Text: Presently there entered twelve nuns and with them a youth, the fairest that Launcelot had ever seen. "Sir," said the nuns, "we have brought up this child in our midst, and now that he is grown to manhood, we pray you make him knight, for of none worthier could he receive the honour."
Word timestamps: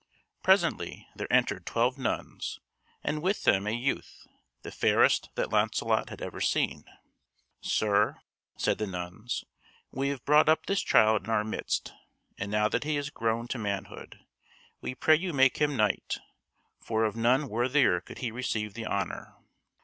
Presently 0.41 1.07
there 1.15 1.31
entered 1.31 1.63
twelve 1.63 1.95
nuns 1.99 2.59
and 3.03 3.21
with 3.21 3.43
them 3.43 3.67
a 3.67 3.71
youth, 3.71 4.25
the 4.63 4.71
fairest 4.71 5.29
that 5.35 5.51
Launcelot 5.51 6.09
had 6.09 6.23
ever 6.23 6.41
seen. 6.41 6.85
"Sir," 7.59 8.19
said 8.57 8.79
the 8.79 8.87
nuns, 8.87 9.45
"we 9.91 10.09
have 10.09 10.25
brought 10.25 10.49
up 10.49 10.65
this 10.65 10.81
child 10.81 11.25
in 11.25 11.29
our 11.29 11.43
midst, 11.43 11.93
and 12.39 12.49
now 12.49 12.67
that 12.67 12.83
he 12.83 12.97
is 12.97 13.11
grown 13.11 13.47
to 13.49 13.59
manhood, 13.59 14.17
we 14.81 14.95
pray 14.95 15.15
you 15.15 15.33
make 15.33 15.57
him 15.57 15.77
knight, 15.77 16.17
for 16.79 17.03
of 17.03 17.15
none 17.15 17.47
worthier 17.47 18.01
could 18.01 18.17
he 18.17 18.31
receive 18.31 18.73
the 18.73 18.87
honour." 18.87 19.35